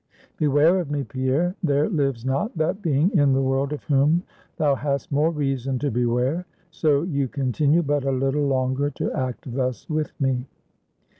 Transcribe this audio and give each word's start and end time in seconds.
Beware 0.37 0.79
of 0.79 0.89
me, 0.89 1.03
Pierre. 1.03 1.53
There 1.61 1.87
lives 1.87 2.25
not 2.25 2.57
that 2.57 2.81
being 2.81 3.15
in 3.15 3.33
the 3.33 3.41
world 3.43 3.71
of 3.71 3.83
whom 3.83 4.23
thou 4.57 4.73
hast 4.73 5.11
more 5.11 5.29
reason 5.29 5.77
to 5.77 5.91
beware, 5.91 6.47
so 6.71 7.03
you 7.03 7.27
continue 7.27 7.83
but 7.83 8.03
a 8.03 8.11
little 8.11 8.47
longer 8.47 8.89
to 8.89 9.11
act 9.13 9.53
thus 9.53 9.87
with 9.87 10.11
me." 10.19 10.47